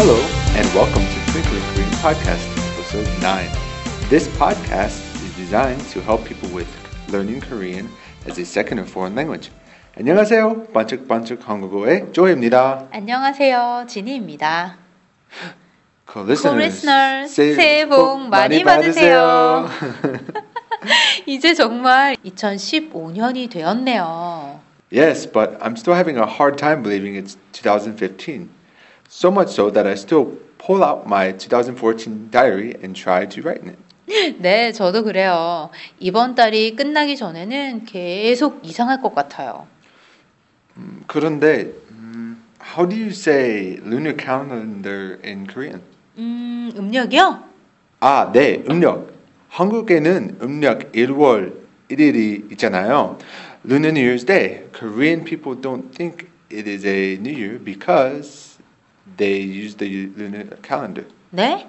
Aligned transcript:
Hello, 0.00 0.16
and 0.56 0.66
welcome 0.74 1.04
to 1.04 1.18
Twinkling 1.32 1.62
Korean 1.74 1.90
Podcast, 2.00 2.48
episode 2.72 3.08
9. 3.20 3.50
This 4.08 4.26
podcast 4.38 4.96
is 5.22 5.36
designed 5.36 5.80
to 5.92 6.00
help 6.00 6.24
people 6.24 6.48
with 6.48 6.66
learning 7.12 7.42
Korean 7.42 7.88
as 8.26 8.38
a 8.38 8.44
second 8.44 8.78
or 8.78 8.86
foreign 8.86 9.14
language. 9.14 9.50
안녕하세요. 9.98 10.68
반짝반짝 10.72 11.46
한국어의 11.46 12.12
조이입니다. 12.12 12.88
안녕하세요. 12.90 13.84
지니입니다. 13.86 14.78
Co-listeners, 16.06 16.80
Co-listeners, 16.86 17.34
새해 17.34 17.86
복 17.86 18.28
많이 18.30 18.64
받으세요. 18.64 19.68
이제 21.26 21.52
정말 21.52 22.16
2015년이 22.24 23.50
되었네요. 23.50 24.60
yes, 24.90 25.26
but 25.26 25.58
I'm 25.60 25.76
still 25.76 25.94
having 25.94 26.16
a 26.16 26.24
hard 26.26 26.56
time 26.56 26.82
believing 26.82 27.16
it's 27.16 27.36
2015. 27.52 28.48
So 29.13 29.29
much 29.29 29.49
so 29.49 29.69
that 29.71 29.85
I 29.85 29.95
still 29.95 30.37
pull 30.57 30.85
out 30.85 31.05
my 31.05 31.33
2014 31.33 32.29
diary 32.31 32.77
and 32.81 32.95
try 32.95 33.25
to 33.25 33.41
write 33.41 33.61
in 33.61 33.75
it. 33.75 34.37
네, 34.39 34.71
저도 34.71 35.03
그래요. 35.03 35.69
이번 35.99 36.33
달이 36.33 36.77
끝나기 36.77 37.17
전에는 37.17 37.83
계속 37.83 38.61
이상할 38.63 39.01
것 39.01 39.13
같아요. 39.13 39.67
음, 40.77 41.03
그런데 41.07 41.73
음, 41.91 42.41
how 42.63 42.87
do 42.87 42.95
you 42.95 43.09
say 43.09 43.77
lunar 43.83 44.15
calendar 44.17 45.19
in 45.25 45.45
Korean? 45.45 45.81
음, 46.17 46.71
음력이요? 46.77 47.43
아, 47.99 48.31
네, 48.33 48.63
음력. 48.69 49.11
한국에는 49.49 50.37
음력 50.41 50.93
1월 50.93 51.53
1일이 51.89 52.49
있잖아요. 52.53 53.17
Lunar 53.65 53.91
New 53.91 54.01
Year's 54.01 54.25
Day. 54.25 54.63
Korean 54.71 55.25
people 55.25 55.59
don't 55.59 55.91
think 55.93 56.29
it 56.49 56.65
is 56.65 56.85
a 56.85 57.17
New 57.19 57.35
Year 57.35 57.59
because 57.61 58.50
they 59.17 59.41
use 59.41 59.75
the 59.77 60.11
lunar 60.15 60.47
calendar. 60.61 61.07
네? 61.29 61.67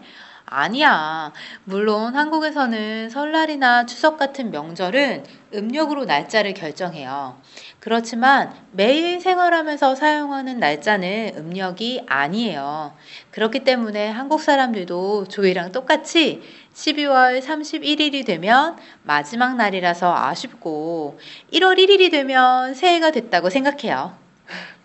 아니야. 0.53 1.33
물론 1.65 2.15
한국에서는 2.15 3.09
설날이나 3.09 3.87
추석 3.87 4.19
같은 4.19 4.51
명절은 4.51 5.25
음력으로 5.55 6.05
날짜를 6.05 6.53
결정해요. 6.53 7.41
그렇지만 7.81 8.53
매일 8.71 9.21
생활하면서 9.21 9.95
사용하는 9.95 10.59
날짜는 10.61 11.33
음력이 11.37 12.05
아니에요. 12.07 12.95
그렇기 13.31 13.61
때문에 13.61 14.11
한국 14.11 14.41
사람들도 14.41 15.29
조이랑 15.29 15.73
똑같이 15.73 16.43
12월 16.75 17.41
31일이 17.43 18.25
되면 18.27 18.77
마지막 19.03 19.57
날이라서 19.57 20.15
아쉽고 20.15 21.19
1월 21.53 21.79
1일이 21.79 22.11
되면 22.11 22.75
새해가 22.75 23.11
됐다고 23.11 23.49
생각해요. 23.51 24.22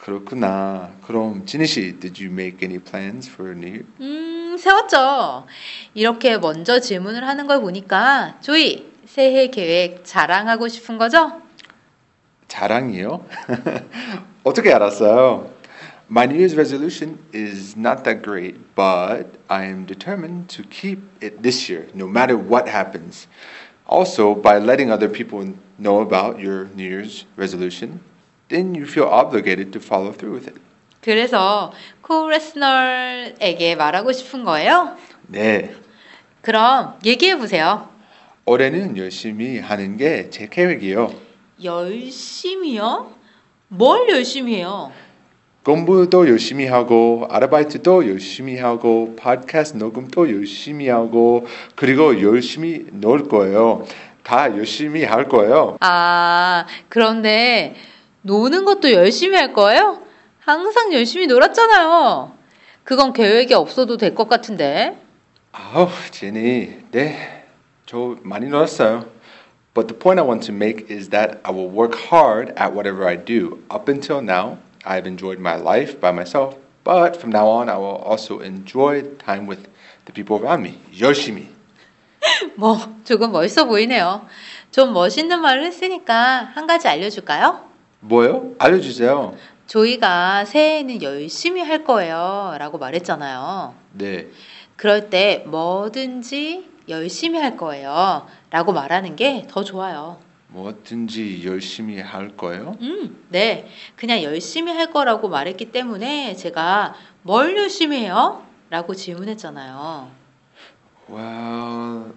그렇구나. 0.08 0.94
그럼 1.06 1.46
지니 1.46 1.68
씨, 1.68 2.00
did 2.00 2.24
you 2.24 2.32
make 2.32 2.60
any 2.64 2.80
plans 2.80 3.30
for 3.30 3.52
New 3.52 3.68
Year? 3.68 3.86
음, 4.00 4.58
세웠죠. 4.58 5.46
이렇게 5.94 6.38
먼저 6.38 6.80
질문을 6.80 7.28
하는 7.28 7.46
걸 7.46 7.60
보니까 7.60 8.38
조이, 8.40 8.90
새해 9.06 9.48
계획 9.48 10.06
자랑하고 10.06 10.70
싶은 10.70 10.98
거죠? 10.98 11.42
자랑이요? 12.48 13.26
어떻게 14.46 14.72
알았어요? 14.72 15.52
My 16.10 16.24
New 16.24 16.38
Year's 16.38 16.56
resolution 16.56 17.20
is 17.36 17.76
not 17.78 18.04
that 18.04 18.24
great, 18.24 18.56
but 18.78 19.38
I 19.50 19.66
am 19.66 19.86
determined 19.86 20.48
to 20.56 20.64
keep 20.70 21.00
it 21.22 21.42
this 21.42 21.70
year, 21.70 21.90
no 21.94 22.08
matter 22.08 22.38
what 22.38 22.70
happens. 22.70 23.28
Also, 23.86 24.34
by 24.34 24.58
letting 24.58 24.90
other 24.90 25.10
people 25.10 25.54
know 25.78 26.00
about 26.00 26.40
your 26.40 26.70
New 26.76 26.88
Year's 26.88 27.26
resolution, 27.36 28.00
then 28.50 28.74
you 28.76 28.86
feel 28.86 29.06
obligated 29.08 29.72
to 29.74 29.80
follow 29.82 30.12
through 30.12 30.36
with 30.36 30.48
it. 30.50 30.60
그래서 31.02 31.72
코레스널에게 32.02 33.76
말하고 33.76 34.12
싶은 34.12 34.44
거예요? 34.44 34.96
네, 35.28 35.74
그럼 36.42 36.96
얘기해 37.06 37.38
보세요. 37.38 37.90
올해는 38.46 38.98
열심히 38.98 39.60
하는 39.60 39.98
게 39.98 40.30
제 40.30 40.48
계획이요. 40.48 41.14
열심히요? 41.64 43.12
뭘 43.70 44.08
열심히 44.10 44.56
해요? 44.56 44.92
공부도 45.64 46.30
열심히 46.30 46.66
하고 46.66 47.28
아르바이트도 47.30 48.08
열심히 48.10 48.58
하고 48.58 49.16
팟캐스트 49.18 49.78
녹음도 49.78 50.34
열심히 50.34 50.88
하고 50.88 51.46
그리고 51.76 52.22
열심히 52.22 52.86
놀 52.92 53.28
거예요. 53.28 53.86
다 54.24 54.56
열심히 54.58 55.04
할 55.04 55.28
거예요. 55.28 55.76
아, 55.82 56.66
그런데 56.88 57.76
노는 58.28 58.66
것도 58.66 58.92
열심히 58.92 59.38
할 59.38 59.54
거예요? 59.54 60.02
항상 60.40 60.94
열심히 60.94 61.28
놀았잖아요. 61.28 62.34
그건 62.84 63.14
계획이 63.14 63.54
없어도 63.54 63.96
될 63.96 64.16
것 64.16 64.28
같은데. 64.28 64.98
아우, 65.54 65.88
제니. 66.12 66.78
네. 66.92 67.46
저 67.86 68.18
많이 68.24 68.48
놀았어요. 68.48 69.06
But 69.74 69.88
the 69.88 69.98
point 69.98 70.20
I 70.20 70.28
want 70.28 70.46
to 70.48 70.54
make 70.54 70.88
is 70.94 71.10
that 71.10 71.40
I 71.44 71.54
will 71.56 71.70
work 71.72 71.96
hard 72.12 72.52
at 72.60 72.74
whatever 72.74 73.08
I 73.08 73.16
do. 73.16 73.60
Up 73.72 73.88
until 73.90 74.20
now, 74.22 74.58
I've 74.84 75.08
enjoyed 75.08 75.40
my 75.40 75.56
life 75.56 76.00
by 76.02 76.12
myself, 76.12 76.58
but 76.84 77.16
from 77.16 77.32
now 77.32 77.48
on 77.48 77.70
I 77.70 77.78
will 77.78 78.02
also 78.04 78.40
enjoy 78.44 79.04
time 79.24 79.48
with 79.48 79.64
the 80.06 80.12
people 80.12 80.36
around 80.44 80.64
me. 80.68 80.80
열심히. 81.00 81.48
뭐, 82.56 82.78
조금 83.06 83.32
멋있어 83.32 83.64
보이네요. 83.66 84.26
좀 84.72 84.92
멋있는 84.92 85.40
말을 85.40 85.64
했으니까 85.66 86.52
한 86.56 86.68
가지 86.68 86.88
알려줄까요? 86.90 87.67
뭐요? 88.00 88.54
알려주세요. 88.60 89.36
조이가 89.68 90.46
새해에는 90.46 91.02
열심히 91.02 91.62
할 91.62 91.84
거예요. 91.84 92.56
라고 92.60 92.78
말했잖아요. 92.78 93.74
네. 93.94 94.28
그럴 94.76 95.10
때 95.10 95.44
뭐든지 95.48 96.70
열심히 96.88 97.40
할 97.40 97.58
거예요. 97.58 98.28
라고 98.50 98.72
말하는 98.72 99.16
게 99.16 99.46
더 99.50 99.64
좋아요. 99.64 100.20
뭐든지 100.50 101.42
열심히 101.46 102.00
할 102.00 102.30
거예요. 102.38 102.78
음, 102.82 103.18
네. 103.30 103.68
그냥 103.98 104.24
열심히 104.24 104.72
할 104.72 104.94
거라고 104.94 105.28
말했기 105.28 105.72
때문에 105.72 106.36
제가 106.36 106.96
뭘 107.24 107.58
열심히 107.58 107.98
해요? 108.00 108.44
라고 108.70 108.94
질문했잖아요. 108.96 110.10
Well, 111.10 112.14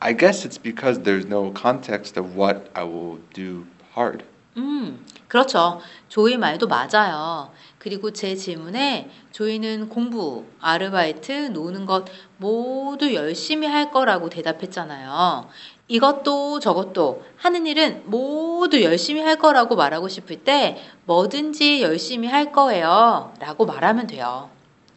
I 0.00 0.16
guess 0.16 0.44
it's 0.46 0.58
because 0.60 1.00
there's 1.02 1.26
no 1.26 1.52
context 1.52 2.18
of 2.18 2.36
what 2.38 2.70
I 2.74 2.84
will 2.84 3.18
do 3.34 3.66
hard. 3.96 4.24
음, 4.56 5.04
그렇죠. 5.28 5.80
조이 6.08 6.36
말도 6.36 6.68
맞아요. 6.68 7.50
그리고 7.78 8.12
제 8.12 8.36
질문에 8.36 9.10
조이는 9.32 9.88
공부, 9.88 10.44
아르바이트, 10.60 11.48
노는 11.52 11.86
것 11.86 12.04
모두 12.36 13.14
열심히 13.14 13.66
할 13.66 13.90
거라고 13.90 14.28
대답했잖아요. 14.28 15.48
이것도 15.88 16.60
저것도 16.60 17.24
하는 17.36 17.66
일은 17.66 18.02
모두 18.06 18.82
열심히 18.82 19.20
할 19.22 19.36
거라고 19.36 19.74
말하고 19.74 20.08
싶을 20.08 20.44
때 20.44 20.78
뭐든지 21.06 21.82
열심히 21.82 22.28
할 22.28 22.52
거예요. 22.52 23.32
라고 23.40 23.66
말하면 23.66 24.06
돼요. 24.06 24.50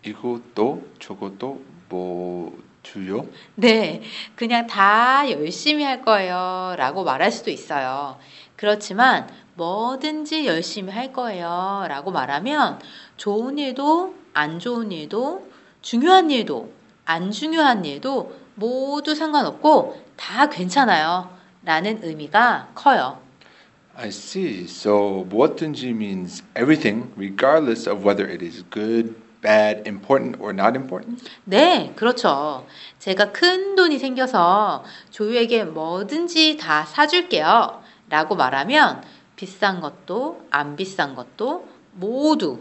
이것도 0.06 0.84
저것도 1.00 1.62
뭐주요? 1.90 3.26
네, 3.56 4.04
그냥 4.36 4.68
다 4.68 5.30
열심히 5.32 5.84
할 5.84 6.02
거예요. 6.02 6.76
라고 6.78 7.04
말할 7.04 7.32
수도 7.32 7.50
있어요. 7.50 8.18
그렇지만 8.56 9.28
뭐든지 9.56 10.46
열심히 10.46 10.92
할 10.94 11.12
거예요. 11.12 11.86
라고 11.88 12.12
말하면 12.12 12.80
좋은 13.18 13.58
일도 13.58 14.16
안 14.34 14.60
좋은 14.60 14.92
일도 14.92 15.50
중요한 15.82 16.30
일도 16.30 16.72
안 17.06 17.32
중요한 17.32 17.86
일도 17.86 18.36
모두 18.56 19.16
상관없고 19.16 20.02
다 20.16 20.50
괜찮아요. 20.50 21.30
라는 21.64 22.00
의미가 22.04 22.70
커요. 22.76 23.20
I 23.98 24.10
see. 24.10 24.64
So 24.66 25.26
뭐든지 25.30 25.90
means 25.90 26.44
everything, 26.56 27.12
regardless 27.18 27.90
of 27.90 28.06
whether 28.06 28.30
it 28.30 28.44
is 28.44 28.64
good, 28.70 29.16
bad, 29.42 29.88
important, 29.88 30.38
or 30.42 30.52
not 30.52 30.76
important. 30.76 31.24
네, 31.46 31.94
그렇죠. 31.96 32.66
제가 33.00 33.32
큰 33.32 33.76
돈이 33.76 33.98
생겨서 33.98 34.84
조유에게 35.12 35.64
뭐든지 35.66 36.58
다 36.58 36.84
사줄게요. 36.84 37.82
라고 38.10 38.36
말하면 38.36 39.02
비싼 39.36 39.82
것도 39.82 40.48
안 40.50 40.76
비싼 40.76 41.16
것도 41.16 41.68
모두 41.94 42.60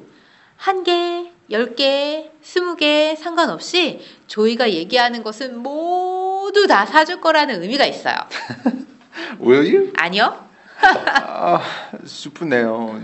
한 0.57 0.85
개, 0.85 1.31
10개, 1.51 2.31
20개 2.43 3.17
상관없이 3.17 4.01
조이가 4.27 4.71
얘기하는 4.71 5.23
것은 5.23 5.59
모두 5.59 6.67
다 6.67 6.87
사줄 6.87 7.21
거라는 7.21 7.63
의미가 7.63 7.85
있어요. 7.87 8.17
Will 9.41 9.75
you? 9.75 9.93
아니요? 9.97 10.45
아, 10.81 11.61
슬프네요. 12.05 13.01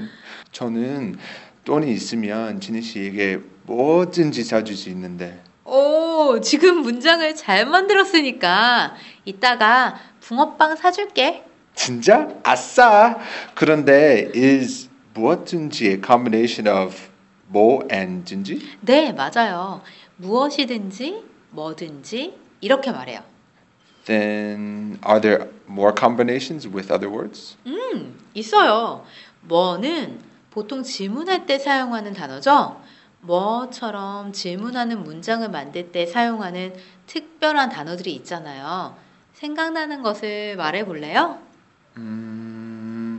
저는 0.52 1.18
돈이 1.64 1.92
있으면 1.92 2.60
지니 2.60 2.82
씨에게 2.82 3.40
뭐든지 3.64 4.42
사줄 4.42 4.76
수 4.76 4.88
있는데 4.88 5.42
오, 5.64 6.40
지금 6.40 6.78
문장을 6.78 7.34
잘 7.36 7.66
만들었으니까 7.66 8.96
이따가 9.24 10.00
붕어빵 10.20 10.76
사줄게. 10.76 11.44
진짜? 11.80 12.28
아싸! 12.42 13.18
그런데 13.54 14.30
is 14.34 14.90
무엇든지의 15.14 16.02
combination 16.04 16.68
of 16.68 16.94
뭐 17.46 17.88
and 17.90 18.24
든지? 18.24 18.60
네, 18.82 19.14
맞아요. 19.14 19.80
무엇이든지, 20.16 21.24
뭐든지 21.48 22.34
이렇게 22.60 22.92
말해요. 22.92 23.22
Then 24.04 24.98
are 25.08 25.22
there 25.22 25.48
more 25.70 25.94
combinations 25.98 26.68
with 26.68 26.92
other 26.92 27.10
words? 27.10 27.56
음, 27.66 28.20
있어요. 28.34 29.06
뭐는 29.40 30.20
보통 30.50 30.82
질문할 30.82 31.46
때 31.46 31.58
사용하는 31.58 32.12
단어죠. 32.12 32.78
뭐처럼 33.22 34.34
질문하는 34.34 35.02
문장을 35.02 35.48
만들 35.48 35.90
때 35.92 36.04
사용하는 36.04 36.74
특별한 37.06 37.70
단어들이 37.70 38.12
있잖아요. 38.16 38.94
생각나는 39.32 40.02
것을 40.02 40.56
말해 40.56 40.84
볼래요? 40.84 41.38
음, 41.96 43.18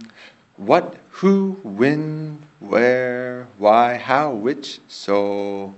what, 0.58 0.98
who, 1.22 1.58
when, 1.64 2.40
where, 2.62 3.48
why, 3.60 3.96
how, 3.96 4.34
which. 4.34 4.82
So, 4.88 5.76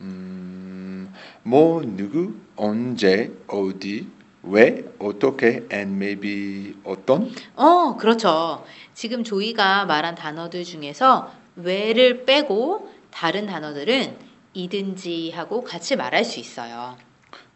음, 0.00 1.12
뭐, 1.42 1.82
누구, 1.82 2.34
언제, 2.56 3.32
어디, 3.46 4.06
왜, 4.42 4.84
어떻게, 4.98 5.66
and 5.72 5.96
maybe 5.96 6.74
어떤? 6.84 7.30
어, 7.56 7.96
그렇죠. 7.96 8.64
지금 8.94 9.24
조이가 9.24 9.86
말한 9.86 10.14
단어들 10.14 10.64
중에서 10.64 11.32
왜를 11.56 12.24
빼고 12.24 12.90
다른 13.10 13.46
단어들은 13.46 14.16
이든지 14.54 15.30
하고 15.32 15.62
같이 15.62 15.96
말할 15.96 16.24
수 16.24 16.40
있어요. 16.40 16.96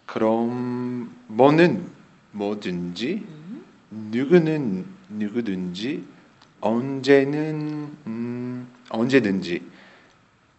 그럼 0.06 1.14
뭐는 1.28 1.90
뭐든지, 2.32 3.24
음, 3.26 3.43
누구는 3.94 4.86
누구든지, 5.08 6.04
언제는 6.60 7.96
음, 8.06 8.68
언제든지, 8.90 9.62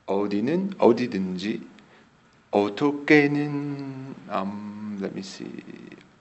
어디는 0.06 0.72
어디든지, 0.78 1.62
어떻게는 2.52 4.16
um, 4.32 4.98
let 5.02 5.14
me 5.14 5.20
see, 5.20 5.52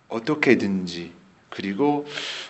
어떻게든지, 0.09 1.13
그리고 1.51 2.05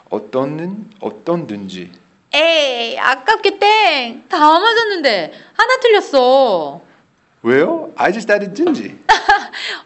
어떤은 0.08 0.90
어떤든지. 1.00 1.92
에이, 2.32 2.98
아깝게 2.98 3.58
땡! 3.58 4.24
다 4.28 4.38
맞았는데 4.38 5.32
하나 5.52 5.76
틀렸어. 5.80 6.80
왜요? 7.44 7.92
I 7.96 8.10
just 8.10 8.32
added 8.32 8.54
든지. 8.54 8.98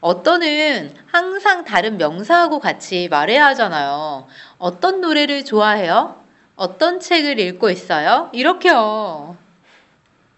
어떤은 0.00 0.94
항상 1.06 1.64
다른 1.64 1.99
명사하고 1.99 2.60
같이 2.60 3.08
말해야 3.10 3.46
하잖아요. 3.46 4.28
어떤 4.58 5.00
노래를 5.00 5.44
좋아해요? 5.44 6.22
어떤 6.55 7.00
책을 7.00 7.40
읽고 7.40 7.70
있어요? 7.70 8.31
이렇게요. 8.32 9.37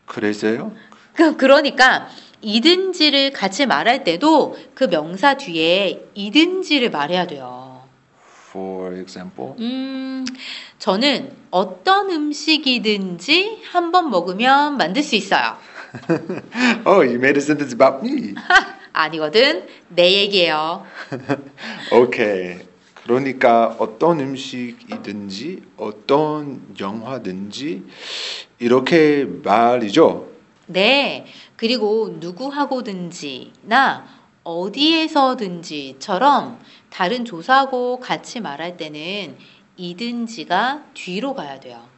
그래서요? 0.07 0.73
그, 1.13 1.37
그러니까 1.37 2.09
이든지를 2.41 3.33
같이 3.33 3.67
말할 3.67 4.03
때도 4.03 4.57
그 4.75 4.85
명사 4.85 5.35
뒤에 5.35 6.07
이든지를 6.15 6.91
말해야 6.91 7.27
돼요. 7.27 7.83
For 8.49 8.99
example, 8.99 9.53
음, 9.59 10.25
저는 10.79 11.33
어떤 11.51 12.11
음식이든지 12.11 13.63
한번 13.71 14.09
먹으면 14.09 14.79
만들 14.79 15.03
수 15.03 15.17
있어요. 15.17 15.59
oh, 16.87 17.03
you 17.03 17.19
made 17.19 17.37
a 17.37 17.41
sentence 17.41 17.73
about 17.73 18.05
me. 18.05 18.35
아니거든. 18.93 19.67
내 19.89 20.13
얘기예요. 20.13 20.85
오케이. 21.93 22.59
그러니까 23.05 23.77
어떤 23.79 24.21
음식이든지 24.21 25.63
어떤 25.77 26.61
영화든지 26.79 27.85
이렇게 28.59 29.25
말이죠. 29.25 30.29
네. 30.67 31.25
그리고 31.57 32.17
누구하고든지나 32.21 34.07
어디에서든지처럼 34.45 36.61
다른 36.91 37.25
조사하고 37.25 38.01
같이 38.01 38.41
말할 38.41 38.77
때는 38.77 39.37
이든지가 39.77 40.85
뒤로 40.95 41.35
가야 41.35 41.59
돼요. 41.61 41.89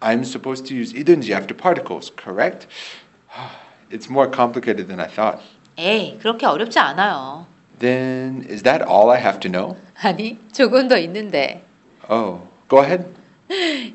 I'm 0.00 0.20
supposed 0.20 0.66
to 0.68 0.76
use 0.76 0.94
이든지 0.94 1.32
after 1.32 1.56
particles, 1.56 2.12
correct? 2.16 2.68
It's 3.90 4.10
more 4.10 4.30
complicated 4.30 4.88
than 4.88 5.00
I 5.00 5.08
thought. 5.08 5.42
에이, 5.76 6.18
그렇게 6.20 6.46
어렵지 6.46 6.78
않아요. 6.78 7.46
Then 7.78 8.46
is 8.48 8.62
that 8.62 8.84
all 8.86 9.10
I 9.10 9.20
have 9.20 9.40
to 9.40 9.50
know? 9.50 9.76
아니, 10.00 10.38
조금 10.52 10.88
더 10.88 10.96
있는데. 10.98 11.64
Oh, 12.08 12.48
go 12.68 12.82
ahead. 12.82 13.06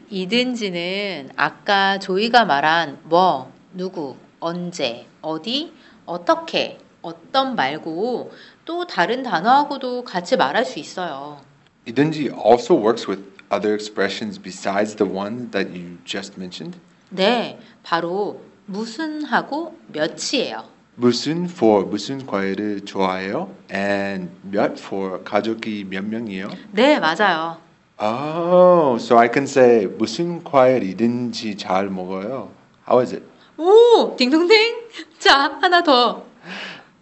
이든지는 0.09 1.31
아까 1.35 1.97
조이가 1.99 2.45
말한 2.45 2.99
뭐, 3.03 3.51
누구, 3.73 4.15
언제, 4.39 5.07
어디, 5.21 5.73
어떻게, 6.05 6.77
어떤 7.01 7.55
말고 7.55 8.31
또 8.65 8.85
다른 8.85 9.23
단어하고도 9.23 10.03
같이 10.03 10.37
말할 10.37 10.65
수 10.65 10.79
있어요. 10.79 11.41
이든지 11.85 12.31
also 12.45 12.75
works 12.75 13.09
with 13.09 13.23
other 13.51 13.73
expressions 13.73 14.37
besides 14.39 14.95
the 14.95 15.09
one 15.09 15.49
that 15.51 15.71
you 15.71 15.97
just 16.05 16.37
mentioned. 16.37 16.77
네, 17.09 17.57
바로 17.83 18.41
무슨 18.69 19.23
하고 19.23 19.75
몇이에요. 19.87 20.63
무슨 20.93 21.45
for 21.45 21.85
무슨 21.87 22.23
과일을 22.27 22.85
좋아해요? 22.85 23.49
And 23.73 24.29
몇 24.43 24.77
for 24.77 25.23
가족이 25.23 25.87
몇 25.89 26.05
명이에요? 26.05 26.49
네, 26.71 26.99
맞아요. 26.99 27.57
Oh, 27.99 28.95
so 28.97 29.17
I 29.17 29.29
can 29.33 29.45
say 29.45 29.87
무슨 29.87 30.43
과일이든지 30.43 31.57
잘 31.57 31.89
먹어요. 31.89 32.51
How 32.87 33.01
is 33.01 33.15
it? 33.15 33.25
오, 33.57 34.15
딩동댕. 34.15 34.75
자, 35.17 35.57
하나 35.59 35.81
더. 35.81 36.23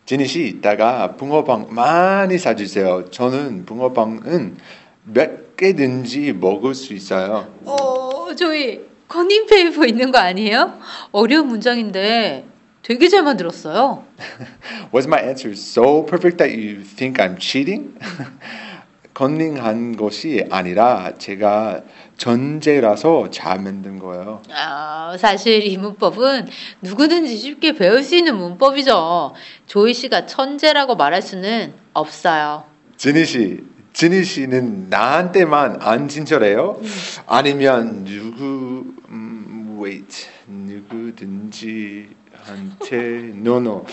지니 0.05 0.25
씨 0.25 0.47
이따가 0.47 1.17
붕어빵 1.17 1.67
많이 1.71 2.37
사주세요. 2.37 3.11
저는 3.11 3.65
붕어빵은 3.65 4.57
몇 5.03 5.57
개든지 5.57 6.31
먹을 6.31 6.73
수 6.73 6.93
있어요. 6.93 7.51
어, 7.65 8.33
조이, 8.35 8.79
컨닝페이퍼 9.07 9.85
있는 9.85 10.11
거 10.11 10.19
아니에요? 10.19 10.79
어려운 11.11 11.47
문장인데 11.47 12.45
되게 12.83 13.07
잘 13.09 13.23
만들었어요. 13.23 14.03
Was 14.93 15.07
my 15.07 15.21
answer 15.21 15.51
so 15.53 16.05
perfect 16.05 16.37
that 16.37 16.53
you 16.55 16.83
think 16.83 17.23
I'm 17.23 17.37
cheating? 17.39 17.95
컨닝한 19.13 19.95
것이 19.97 20.45
아니라 20.51 21.13
제가 21.17 21.81
천재라서 22.17 23.31
잘 23.31 23.59
만든 23.59 23.97
거예요. 23.97 24.43
아, 24.51 25.15
사실 25.17 25.65
이 25.65 25.75
문법은 25.77 26.47
누구든지 26.83 27.35
쉽게 27.35 27.73
배울 27.73 28.03
수 28.03 28.15
있는 28.15 28.37
문법이죠. 28.37 29.33
조이 29.65 29.95
씨가 29.95 30.27
천재라고 30.27 30.95
말할 30.95 31.23
수는 31.23 31.73
없어요. 31.93 32.65
지니 32.95 33.25
씨, 33.25 33.63
지니 33.97 34.23
씨는 34.23 34.91
나한테만 34.91 35.81
안 35.81 36.07
친절해요? 36.07 36.79
아니면 37.25 38.05
누구 38.05 38.93
음, 39.09 39.79
wait 39.81 40.27
누구든지 40.45 42.07
한테 42.31 43.31
no 43.33 43.57
no 43.57 43.85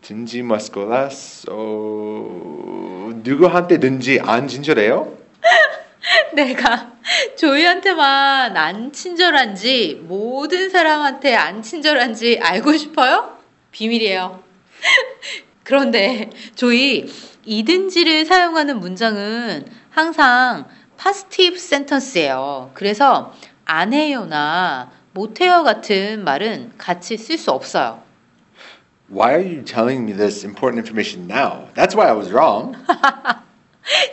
든지 0.00 0.42
마스코라스 0.42 1.48
어, 1.50 3.10
누구한테든지 3.22 4.20
안 4.24 4.48
친절해요? 4.48 5.18
내가 6.32 6.92
조이한테만 7.36 8.56
안 8.56 8.90
친절한지 8.90 10.00
모든 10.04 10.70
사람한테 10.70 11.34
안 11.34 11.60
친절한지 11.60 12.40
알고 12.40 12.74
싶어요? 12.78 13.36
비밀이에요. 13.70 14.42
그런데 15.64 16.30
조이 16.54 17.06
이든지를 17.44 18.24
사용하는 18.26 18.80
문장은 18.80 19.66
항상 19.90 20.66
파스티브 20.96 21.58
센턴스예요. 21.58 22.70
그래서 22.74 23.32
안 23.64 23.92
해요나 23.92 24.90
못 25.12 25.40
해요 25.40 25.62
같은 25.62 26.24
말은 26.24 26.72
같이 26.78 27.16
쓸 27.16 27.36
수 27.38 27.50
없어요. 27.50 28.02
Why 29.10 29.32
are 29.34 29.44
you 29.44 29.64
telling 29.64 30.04
me 30.04 30.16
this 30.16 30.44
important 30.44 30.78
information 30.78 31.26
now? 31.28 31.68
That's 31.74 31.94
why 31.94 32.08
I 32.08 32.16
was 32.16 32.30
wrong. 32.32 32.76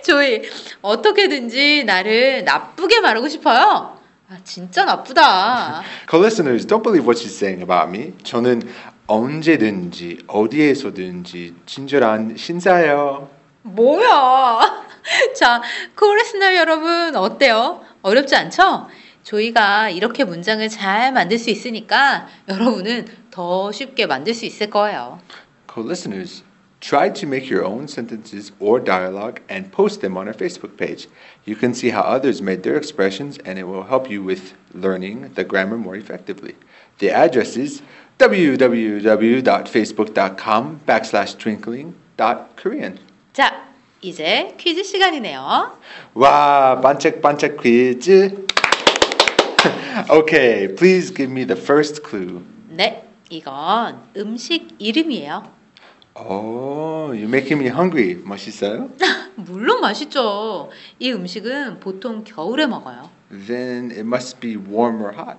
조이 0.04 0.42
어떻게든지 0.82 1.86
나를 1.86 2.44
나쁘게 2.44 3.00
말하고 3.00 3.30
싶어요? 3.30 3.98
아 4.30 4.38
진짜 4.44 4.86
나쁘다. 4.86 5.84
Co-listeners, 6.10 6.68
don't 6.68 6.84
believe 6.84 7.06
what 7.06 7.18
she's 7.18 7.36
saying 7.36 7.64
about 7.64 7.90
me. 7.90 8.14
저는 8.24 8.62
언제든지 9.09 10.25
어디에서든지 10.27 11.55
친절한 11.67 12.37
신사예요. 12.37 13.29
뭐야? 13.63 14.85
자, 15.37 15.63
코레스널 15.97 16.57
여러분 16.57 17.15
어때요? 17.17 17.81
어렵지 18.03 18.37
않죠? 18.37 18.87
조이가 19.23 19.91
이렇게 19.91 20.25
문장을 20.25 20.67
잘 20.69 21.13
만들 21.13 21.39
수 21.39 21.51
있으니까 21.51 22.29
여러분은 22.49 23.07
더 23.31 23.73
쉽게 23.73 24.07
만들 24.07 24.35
수 24.35 24.45
있을 24.45 24.69
거예요. 24.69 25.19
Co-listeners, 25.67 26.45
try 26.81 27.11
to 27.11 27.27
make 27.27 27.51
your 27.51 27.65
own 27.65 27.85
sentences 27.85 28.53
or 28.61 28.79
dialogue 28.79 29.41
and 29.51 29.73
post 29.73 30.03
them 30.03 30.17
on 30.17 30.29
our 30.29 30.37
Facebook 30.37 30.77
page. 30.77 31.09
You 31.47 31.57
can 31.57 31.73
see 31.73 31.91
how 31.91 32.03
others 32.03 32.43
made 32.43 32.63
their 32.63 32.77
expressions 32.77 33.39
and 33.47 33.59
it 33.59 33.65
will 33.65 33.89
help 33.89 34.11
you 34.11 34.23
with 34.23 34.53
learning 34.75 35.33
the 35.35 35.45
grammar 35.45 35.79
more 35.79 35.97
effectively. 35.97 36.55
The 36.99 37.11
address 37.11 37.57
is 37.57 37.83
www.facebook.com 38.20 40.82
backslash 40.86 41.38
twinkling.korean. 41.38 43.00
자, 43.34 43.66
이제 44.02 44.54
퀴즈 44.58 44.84
시간이네요. 44.84 45.78
와, 46.14 46.80
반짝반짝 46.82 47.62
퀴즈. 47.62 48.46
okay, 50.10 50.68
please 50.76 51.14
give 51.14 51.32
me 51.32 51.46
the 51.46 51.58
first 51.60 52.02
clue. 52.08 52.42
네, 52.68 53.04
이건 53.30 54.02
음식 54.18 54.68
이름이에요. 54.78 55.58
Oh, 56.16 57.12
you're 57.14 57.30
making 57.30 57.64
me 57.64 57.70
hungry. 57.70 58.16
맛있어요? 58.24 58.90
물론 59.36 59.80
맛있죠. 59.80 60.70
이 61.00 61.14
음식은 61.14 61.80
보통 61.80 62.26
겨울에 62.26 62.68
먹어요. 62.68 63.10
Then 63.48 63.92
it 63.92 64.02
must 64.02 64.42
be 64.42 64.58
warm 64.58 65.02
or 65.02 65.14
hot. 65.14 65.38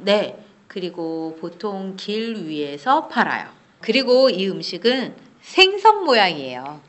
네, 0.00 0.36
그리고 0.68 1.36
보통 1.40 1.96
길 1.96 2.36
위에서 2.46 3.08
팔아요. 3.08 3.48
그리고 3.80 4.28
이 4.30 4.48
음식은 4.48 5.14
생선 5.40 6.04
모양이에요. 6.04 6.80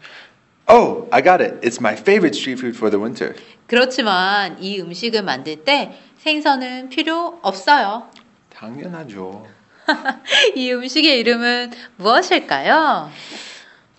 Oh, 0.69 1.07
I 1.11 1.23
got 1.23 1.41
it. 1.41 1.65
It's 1.65 1.79
my 1.79 1.93
favorite 1.93 2.37
street 2.37 2.59
food 2.59 2.75
for 2.75 2.91
the 2.91 3.01
winter. 3.01 3.33
그렇지만 3.65 4.61
이 4.61 4.79
음식을 4.81 5.23
만들 5.23 5.63
때 5.63 5.97
생선은 6.17 6.89
필요 6.89 7.39
없어요. 7.41 8.09
당연하죠. 8.49 9.47
이 10.55 10.71
음식의 10.71 11.19
이름은 11.19 11.71
무엇일까요? 11.97 13.09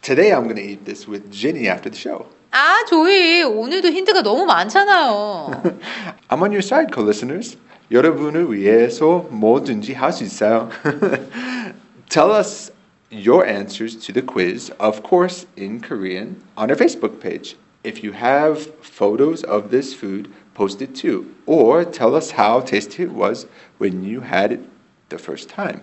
Today 0.03 0.31
I'm 0.33 0.45
going 0.45 0.57
to 0.57 0.63
eat 0.63 0.85
this 0.85 1.09
with 1.09 1.31
Jenny 1.31 1.69
after 1.69 1.91
the 1.91 1.99
show. 1.99 2.27
아, 2.52 2.86
조이, 2.88 3.44
오늘도 3.44 3.90
힌트가 3.90 4.22
너무 4.22 4.46
많잖아요. 4.46 5.52
I'm 6.30 6.42
on 6.42 6.52
your 6.52 6.60
side, 6.60 6.88
co-listeners. 6.94 7.58
여러분을 7.92 8.52
위해서 8.54 9.28
뭐든지 9.30 9.94
할 9.94 10.12
수 10.12 10.24
있어요. 10.24 10.70
Tell 12.10 12.32
us 12.32 12.72
your 13.12 13.46
answers 13.46 13.98
to 13.98 14.14
the 14.14 14.22
quiz, 14.22 14.72
of 14.80 15.02
course, 15.04 15.46
in 15.58 15.82
Korean, 15.82 16.42
on 16.58 16.70
our 16.70 16.78
Facebook 16.78 17.20
page. 17.20 17.58
If 17.84 18.04
you 18.04 18.14
have 18.14 18.72
photos 18.82 19.44
of 19.44 19.70
this 19.70 19.94
food, 19.94 20.30
post 20.56 20.82
it 20.82 20.96
too. 20.96 21.36
Or 21.46 21.84
tell 21.86 22.16
us 22.16 22.32
how 22.32 22.62
tasty 22.62 23.04
it 23.04 23.12
was 23.12 23.46
when 23.78 24.04
you 24.04 24.22
had 24.22 24.52
it 24.52 24.62
the 25.10 25.20
first 25.20 25.50
time. 25.50 25.82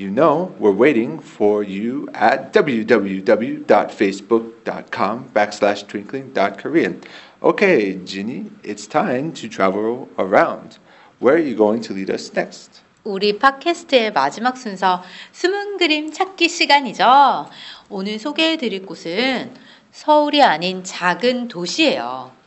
You 0.00 0.08
know, 0.10 0.54
we're 0.58 0.72
waiting 0.72 1.18
for 1.18 1.62
you 1.62 2.08
at 2.14 2.54
www.facebook.com 2.54 5.30
backslash 5.34 5.86
twinkling.korean. 5.86 7.02
Okay, 7.42 7.96
Ginny, 7.96 8.50
it's 8.62 8.86
time 8.86 9.34
to 9.34 9.46
travel 9.46 10.08
around. 10.16 10.78
Where 11.18 11.34
are 11.34 11.38
you 11.38 11.54
going 11.54 11.82
to 11.82 11.92
lead 11.92 12.08
us 12.08 12.32
next? 12.34 12.80
우리 13.04 13.38
팟캐스트의 13.38 14.14
마지막 14.14 14.56
순서 14.56 15.02
숨은 15.32 15.76
그림 15.76 16.10
찾기 16.10 16.48
시간이죠. 16.48 17.50
오늘 17.90 18.18
소개해 18.18 18.56
드릴 18.56 18.86
곳은 18.86 19.52
서울이 19.92 20.42
아닌 20.42 20.82
작은 20.82 21.48
도시예요. 21.48 22.39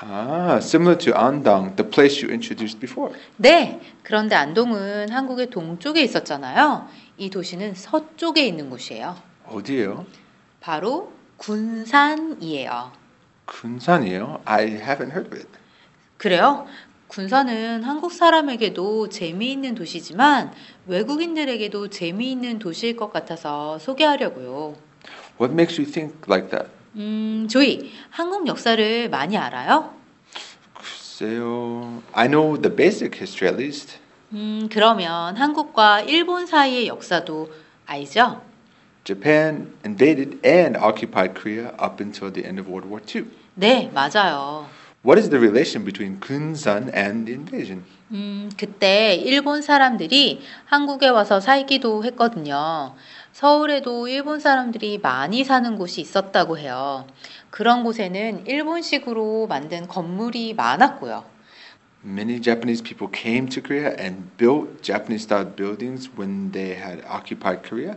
Ah, 0.00 0.58
similar 0.62 0.96
to 0.96 1.12
Andong, 1.12 1.74
the 1.74 1.82
place 1.88 2.22
you 2.22 2.30
introduced 2.32 2.78
before. 2.78 3.12
네, 3.36 3.80
그런데 4.04 4.36
안동은 4.36 5.10
한국의 5.10 5.50
동쪽에 5.50 6.02
있었잖아요. 6.02 6.86
이 7.16 7.28
도시는 7.30 7.74
서쪽에 7.74 8.46
있는 8.46 8.70
곳이에요. 8.70 9.16
어디예요? 9.46 10.06
바로 10.60 11.12
군산이에요. 11.38 12.92
군산이에요? 13.46 14.40
I 14.44 14.66
haven't 14.66 15.10
heard 15.10 15.26
of 15.26 15.34
it. 15.34 15.48
그래요? 16.16 16.66
군산은 17.08 17.82
한국 17.82 18.12
사람에게도 18.12 19.08
재미있는 19.08 19.74
도시지만 19.74 20.52
외국인들에게도 20.86 21.88
재미있는 21.88 22.58
도시일 22.60 22.96
것 22.96 23.12
같아서 23.12 23.78
소개하려고요. 23.78 24.76
What 25.40 25.52
makes 25.52 25.80
you 25.80 25.90
think 25.90 26.18
like 26.28 26.50
that? 26.50 26.77
음, 26.96 27.46
조이, 27.50 27.90
한국 28.10 28.46
역사를 28.46 29.08
많이 29.08 29.36
알아요? 29.36 29.94
글쎄요. 30.74 32.02
I 32.12 32.28
know 32.28 32.60
the 32.60 32.74
basic 32.74 33.16
history 33.18 33.52
at 33.52 33.62
least. 33.62 33.98
음, 34.32 34.68
그러면 34.70 35.36
한국과 35.36 36.02
일본 36.02 36.46
사이의 36.46 36.86
역사도 36.88 37.50
알죠? 37.86 38.42
Japan 39.04 39.72
invaded 39.84 40.38
and 40.44 40.76
occupied 40.76 41.34
Korea 41.34 41.68
up 41.82 42.02
until 42.02 42.30
the 42.30 42.44
end 42.46 42.60
of 42.60 42.68
World 42.68 42.88
War 42.88 43.00
II. 43.02 43.24
네, 43.54 43.90
맞아요. 43.94 44.66
What 45.02 45.18
is 45.18 45.30
the 45.30 45.38
relation 45.40 45.84
between 45.84 46.20
Kunsan 46.20 46.90
and 46.94 47.24
the 47.24 47.34
invasion? 47.34 47.84
음, 48.10 48.50
그때 48.58 49.14
일본 49.14 49.62
사람들이 49.62 50.40
한국에 50.66 51.08
와서 51.08 51.40
살기도 51.40 52.04
했거든요. 52.04 52.94
서울에도 53.32 54.08
일본 54.08 54.40
사람들이 54.40 54.98
많이 54.98 55.44
사는 55.44 55.76
곳이 55.76 56.00
있었다고 56.00 56.58
해요. 56.58 57.06
그런 57.50 57.84
곳에는 57.84 58.46
일본식으로 58.46 59.46
만든 59.46 59.86
건물이 59.86 60.54
많았고요. 60.54 61.24
Many 62.04 62.40
Japanese 62.40 62.82
people 62.82 63.10
came 63.12 63.48
to 63.48 63.62
Korea 63.62 63.94
and 63.98 64.36
built 64.36 64.82
Japanese 64.82 65.24
style 65.24 65.54
buildings 65.54 66.10
when 66.16 66.52
they 66.52 66.76
had 66.76 67.02
occupied 67.06 67.68
Korea. 67.68 67.96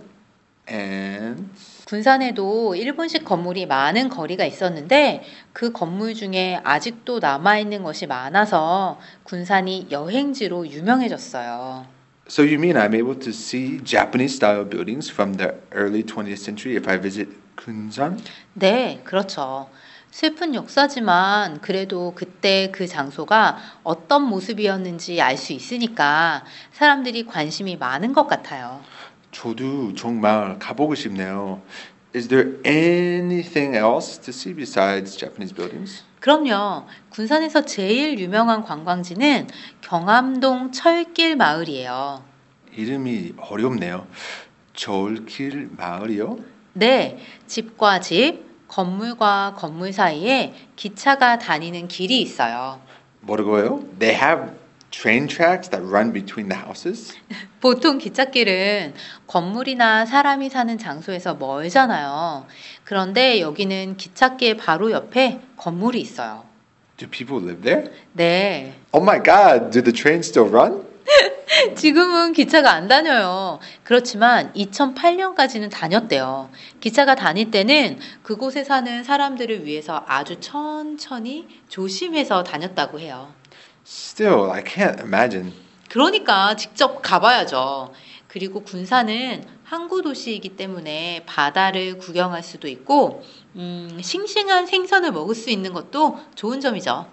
And 0.70 1.50
군산에도 1.86 2.76
일본식 2.76 3.26
건물이 3.26 3.66
많은 3.66 4.10
거리가 4.10 4.46
있었는데 4.46 5.24
그 5.54 5.72
건물 5.72 6.14
중에 6.14 6.60
아직도 6.64 7.20
남아 7.20 7.58
있는 7.60 7.84
것이 7.84 8.08
많아서 8.08 9.00
군산이 9.24 9.88
여행지로 9.92 10.68
유명해졌어요. 10.68 12.01
So 12.32 12.44
you 12.44 12.58
mean 12.58 12.78
I'm 12.78 12.96
able 12.96 13.16
to 13.16 13.34
see 13.34 13.82
Japanese 13.84 14.36
style 14.36 14.64
buildings 14.64 15.10
from 15.10 15.34
the 15.34 15.56
early 15.74 16.02
20th 16.02 16.38
century 16.38 16.78
if 16.78 16.88
I 16.88 16.98
visit 16.98 17.28
Kunsan? 17.58 18.24
네, 18.54 19.02
그렇죠. 19.04 19.68
슬픈 20.12 20.56
역사지만 20.56 21.60
그래도 21.60 22.14
그때 22.16 22.72
그 22.72 22.88
장소가 22.88 23.58
어떤 23.84 24.24
모습이었는지 24.24 25.22
알 25.22 25.36
수 25.36 25.52
있으니까 25.52 26.46
사람들이 26.72 27.26
관심이 27.26 27.76
많은 27.76 28.14
것 28.14 28.28
같아요. 28.28 28.82
저도 29.32 29.94
정말 29.96 30.58
가보고 30.58 30.96
싶네요. 30.96 31.62
Is 32.14 32.28
there 32.28 32.58
anything 32.66 33.76
else 33.76 34.18
to 34.20 34.34
see 34.34 34.54
besides 34.54 35.16
Japanese 35.18 35.54
buildings? 35.56 36.04
그럼요. 36.20 36.86
군산에서 37.10 37.64
제일 37.66 38.20
유명한 38.20 38.64
관광지는 38.64 39.48
경암동 39.80 40.72
철길 40.72 41.38
마을이에요. 41.38 42.24
이름이 42.76 43.34
어렵네요. 43.38 44.08
저울길 44.74 45.70
마을이요? 45.78 46.38
네, 46.74 47.18
집과 47.48 48.02
집, 48.02 48.68
건물과 48.68 49.56
건물 49.58 49.92
사이에 49.92 50.54
기차가 50.76 51.40
다니는 51.40 51.88
길이 51.88 52.22
있어요. 52.22 52.82
뭐라고요? 53.22 53.84
They 54.00 54.16
have 54.22 54.54
train 54.92 55.28
tracks 55.28 55.70
that 55.70 55.84
run 55.84 56.12
between 56.12 56.50
the 56.50 56.60
houses? 56.62 57.14
보통 57.62 57.98
기찻길은 57.98 58.94
건물이나 59.28 60.06
사람이 60.06 60.50
사는 60.50 60.78
장소에서 60.78 61.36
멀잖아요. 61.36 62.46
그런데 62.84 63.40
여기는 63.40 63.98
기찻길 63.98 64.58
바로 64.58 64.92
옆에 64.92 65.40
건물이 65.58 66.00
있어요. 66.00 66.46
Do 66.98 67.08
people 67.10 67.44
live 67.44 67.64
there? 67.64 67.92
네. 68.14 68.74
Oh 68.92 69.04
my 69.04 69.22
god, 69.24 69.72
do 69.72 69.82
the 69.82 69.94
trains 69.94 70.28
still 70.28 70.50
run? 70.50 70.86
지금은 71.76 72.34
기차가 72.34 72.72
안 72.72 72.88
다녀요. 72.88 73.60
그렇지만 73.84 74.54
2008년까지는 74.54 75.70
다녔대요. 75.72 76.50
기차가 76.80 77.16
다닐 77.16 77.52
때는 77.52 78.00
그곳에 78.24 78.64
사는 78.64 79.04
사람들을 79.04 79.66
위해서 79.66 80.04
아주 80.08 80.40
천천히 80.40 81.48
조심해서 81.70 82.44
다녔다고 82.44 83.00
해요. 83.00 83.34
Still, 83.92 84.50
I 84.50 84.64
can't 84.64 85.02
imagine. 85.02 85.52
그러니까 85.90 86.56
직접 86.56 87.02
가봐야죠. 87.02 87.92
그리고 88.30 88.62
군산은 88.62 89.44
항구 89.66 90.02
도시이기 90.02 90.56
때문에 90.56 91.24
바다를 91.26 91.98
구경할 91.98 92.42
수도 92.42 92.70
있고, 92.70 93.22
음, 93.56 94.00
싱싱한 94.02 94.68
생선을 94.68 95.12
먹을 95.12 95.36
수 95.36 95.50
있는 95.50 95.74
것도 95.74 96.20
좋은 96.36 96.62
점이죠. 96.62 97.08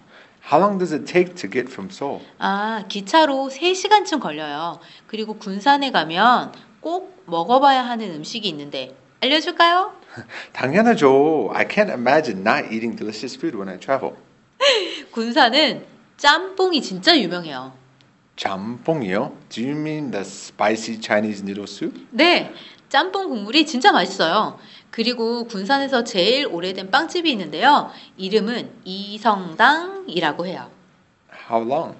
How 0.52 0.62
long 0.62 0.78
does 0.78 0.94
it 0.94 1.04
take 1.04 1.34
to 1.34 1.50
get 1.50 1.68
from 1.68 1.90
Seoul? 1.90 2.20
아, 2.38 2.84
기차로 2.88 3.50
3시간쯤 3.50 4.20
걸려요. 4.20 4.78
그리고 5.08 5.34
군산에 5.34 5.90
가면 5.90 6.52
꼭 6.80 7.24
먹어봐야 7.26 7.82
하는 7.84 8.14
음식이 8.14 8.48
있는데 8.50 8.94
알려줄까요? 9.20 9.94
당연하죠. 10.54 11.50
I 11.52 11.66
can't 11.66 11.90
imagine 11.90 12.42
not 12.46 12.72
eating 12.72 12.96
delicious 12.96 13.36
food 13.36 13.56
when 13.56 13.68
I 13.68 13.80
travel. 13.80 14.14
군산은 15.10 15.97
짬뽕이 16.18 16.82
진짜 16.82 17.16
유명해요. 17.16 17.72
짬뽕이요? 18.34 19.36
Do 19.48 19.62
you 19.62 19.78
mean 19.78 20.10
the 20.10 20.22
spicy 20.22 21.00
Chinese 21.00 21.42
noodle 21.42 21.64
soup? 21.68 21.94
네, 22.10 22.52
짬뽕 22.88 23.28
국물이 23.28 23.64
진짜 23.64 23.92
맛있어요. 23.92 24.58
그리고 24.90 25.44
군산에서 25.44 26.02
제일 26.02 26.46
오래된 26.46 26.90
빵집이 26.90 27.30
있는데요. 27.30 27.90
이름은 28.16 28.68
이성당이라고 28.84 30.46
해요. 30.46 30.68
How 31.48 31.64
long? 31.64 31.94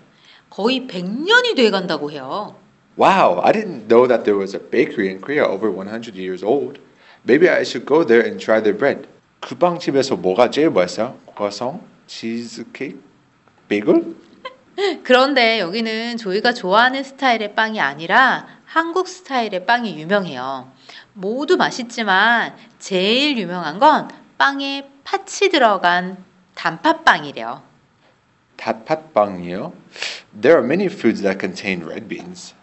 거의 0.50 0.80
100년이 0.88 1.54
돼 1.54 1.70
간다고 1.70 2.10
해요. 2.10 2.56
Wow, 2.98 3.40
I 3.44 3.52
didn't 3.52 3.86
know 3.86 4.08
that 4.08 4.24
there 4.24 4.36
was 4.36 4.56
a 4.56 4.60
bakery 4.60 5.10
in 5.10 5.20
Korea 5.20 5.44
over 5.44 5.70
100 5.70 6.16
years 6.16 6.42
old. 6.42 6.80
Maybe 7.24 7.48
I 7.48 7.62
should 7.62 7.86
go 7.86 8.04
there 8.04 8.26
and 8.26 8.42
try 8.44 8.60
their 8.60 8.76
bread. 8.76 9.06
그 9.38 9.54
빵집에서 9.54 10.16
뭐가 10.16 10.50
제일 10.50 10.70
맛있어요? 10.70 11.16
croissant, 11.36 11.84
cheesecake, 12.08 12.98
bagel? 13.68 14.14
그런데 15.02 15.58
여기는 15.58 16.16
저희가 16.16 16.52
좋아하는 16.52 17.02
스타일의 17.02 17.54
빵이 17.54 17.80
아니라 17.80 18.46
한국 18.64 19.08
스타일의 19.08 19.66
빵이 19.66 19.98
유명해요. 19.98 20.70
모두 21.14 21.56
맛있지만 21.56 22.54
제일 22.78 23.36
유명한 23.38 23.78
건 23.78 24.08
빵에 24.38 24.88
팥이 25.04 25.50
들어간 25.50 26.22
단팥빵이래요. 26.54 27.62
닷팥빵이요? 28.56 29.72
There 30.40 30.58
are 30.58 30.64
many 30.64 30.86
foods 30.86 31.22
that 31.22 31.40
contain 31.40 31.84
red 31.84 32.08
beans. 32.08 32.54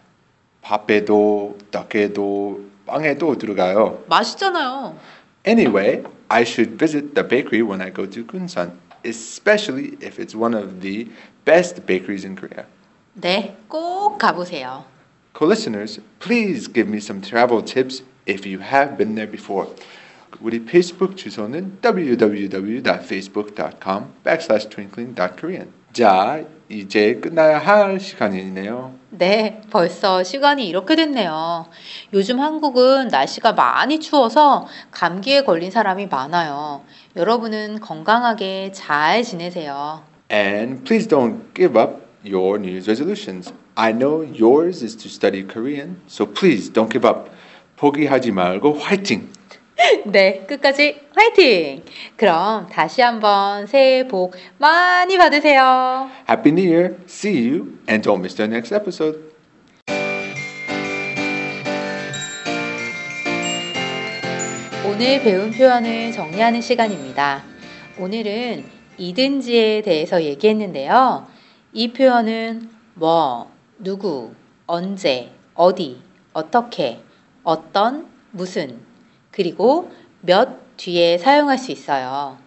밥에도, 0.62 1.58
떡에도, 1.70 2.64
빵에도 2.86 3.36
들어가요. 3.38 4.04
맛있잖아요. 4.08 4.98
Anyway, 5.46 6.02
I 6.28 6.42
should 6.42 6.76
visit 6.78 7.14
the 7.14 7.26
bakery 7.26 7.62
when 7.62 7.80
I 7.80 7.92
go 7.92 8.08
to 8.08 8.24
Kunsan, 8.24 8.72
especially 9.05 9.97
if 10.01 10.19
it's 10.19 10.35
one 10.35 10.53
of 10.53 10.81
the 10.81 11.07
best 11.45 11.85
bakeries 11.85 12.23
in 12.25 12.35
Korea. 12.35 12.65
네, 13.19 13.55
꼭 13.67 14.17
가보세요. 14.17 14.85
Co-listeners, 15.33 15.99
please 16.19 16.67
give 16.67 16.87
me 16.87 16.99
some 16.99 17.21
travel 17.21 17.61
tips 17.61 18.03
if 18.25 18.45
you 18.45 18.59
have 18.59 18.97
been 18.97 19.15
there 19.15 19.27
before. 19.27 19.67
우리 20.40 20.64
페이스북 20.64 21.16
주소는 21.16 21.78
www.facebook.com 21.82 24.04
backslash 24.24 24.68
twinkling.korean 24.68 25.68
자, 25.92 26.44
이제 26.68 27.14
끝나야 27.14 27.58
할 27.58 27.98
시간이네요. 27.98 28.94
네, 29.10 29.62
벌써 29.70 30.22
시간이 30.22 30.68
이렇게 30.68 30.94
됐네요. 30.94 31.66
요즘 32.12 32.38
한국은 32.40 33.08
날씨가 33.08 33.54
많이 33.54 33.98
추워서 33.98 34.66
감기에 34.90 35.44
걸린 35.44 35.70
사람이 35.70 36.08
많아요. 36.08 36.84
여러분은 37.16 37.80
건강하게 37.80 38.72
잘 38.72 39.22
지내세요. 39.22 40.02
And 40.30 40.84
please 40.84 41.08
don't 41.08 41.54
give 41.54 41.80
up 41.80 42.02
your 42.26 42.58
New 42.58 42.68
Year's 42.70 42.88
resolutions. 42.88 43.50
I 43.76 43.92
know 43.92 44.20
yours 44.22 44.82
is 44.84 44.94
to 44.96 45.08
study 45.08 45.46
Korean, 45.46 46.02
so 46.06 46.26
please 46.26 46.70
don't 46.70 46.90
give 46.90 47.08
up. 47.08 47.30
포기하지 47.76 48.32
말고 48.32 48.74
화이팅! 48.74 49.28
네, 50.06 50.44
끝까지 50.46 51.00
화이팅! 51.14 51.84
그럼 52.16 52.66
다시 52.70 53.02
한번 53.02 53.66
새해 53.66 54.08
복 54.08 54.34
많이 54.58 55.18
받으세요. 55.18 56.08
Happy 56.28 56.52
New 56.52 56.72
Year! 56.72 56.96
See 57.06 57.50
you, 57.50 57.78
and 57.88 58.02
don't 58.02 58.20
miss 58.20 58.34
the 58.34 58.48
next 58.48 58.74
episode. 58.74 59.20
오늘 64.86 65.20
배운 65.22 65.50
표현을 65.50 66.12
정리하는 66.12 66.62
시간입니다. 66.62 67.44
오늘은 67.98 68.64
이든지에 68.96 69.82
대해서 69.82 70.22
얘기했는데요. 70.22 71.26
이 71.74 71.92
표현은 71.92 72.70
뭐, 72.94 73.52
누구, 73.78 74.32
언제, 74.66 75.30
어디, 75.54 76.00
어떻게, 76.32 77.00
어떤, 77.42 78.06
무슨, 78.30 78.80
그리고 79.36 79.92
몇 80.22 80.76
뒤에 80.78 81.18
사용할 81.18 81.58
수 81.58 81.70
있어요. 81.70 82.38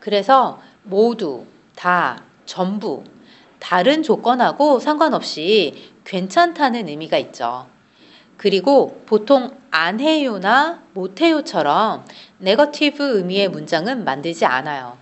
그래서 0.00 0.60
모두, 0.82 1.46
다, 1.76 2.24
전부, 2.46 3.04
다른 3.60 4.02
조건하고 4.02 4.80
상관없이 4.80 5.92
괜찮다는 6.04 6.88
의미가 6.88 7.16
있죠. 7.18 7.68
그리고 8.36 9.00
보통 9.06 9.56
안 9.70 10.00
해요나 10.00 10.82
못 10.94 11.20
해요처럼 11.20 12.04
네거티브 12.38 13.18
의미의 13.18 13.48
문장은 13.48 14.04
만들지 14.04 14.44
않아요. 14.44 14.98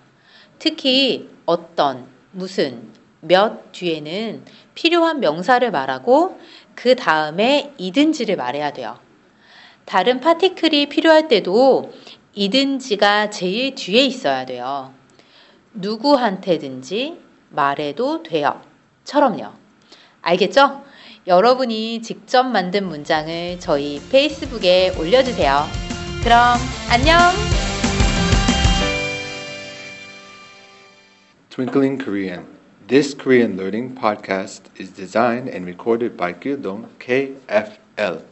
특히 0.59 1.31
어떤, 1.47 2.07
무슨, 2.33 2.93
몇 3.23 3.73
뒤에는 3.73 4.45
필요한 4.75 5.21
명사를 5.21 5.71
말하고 5.71 6.39
그 6.75 6.97
다음에 6.97 7.73
이든지를 7.79 8.37
말해야 8.37 8.75
돼요. 8.75 8.99
다른 9.91 10.21
파티클이 10.21 10.87
필요할 10.89 11.27
때도 11.27 11.93
이든지가 12.33 13.31
제일 13.31 13.75
뒤에 13.75 14.05
있어야 14.05 14.47
돼요. 14.47 14.95
누구한테든지 15.73 17.19
말해도 17.49 18.23
돼요. 18.23 18.63
처럼요. 19.03 19.51
알겠죠? 20.23 20.85
여러분이 21.27 22.03
직접 22.03 22.45
만든 22.45 22.87
문장을 22.87 23.59
저희 23.59 24.01
페이스북에 24.13 24.91
올려주세요. 24.97 25.65
그럼 26.23 26.57
안녕! 26.89 27.19
Twinkling 31.49 32.01
Korean. 32.01 32.47
This 32.87 33.13
Korean 33.13 33.57
learning 33.59 33.97
podcast 33.97 34.71
is 34.79 34.95
designed 34.95 35.53
and 35.53 35.67
recorded 35.67 36.17
by 36.17 36.33
Gyudong 36.33 36.87
KFL. 37.01 38.30